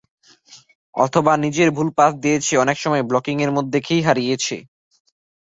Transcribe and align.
অথবা 0.95 1.33
নিজেরা 1.43 1.71
ভুল 1.77 1.89
পাস 1.97 2.11
দিয়েছে, 2.23 2.53
অনেক 2.63 2.77
সময় 2.83 3.03
ব্লকিংয়ের 3.09 3.51
মুখে 3.51 3.67
পড়ে 3.67 3.79
খেই 3.87 4.01
হারিয়েছে। 4.07 4.55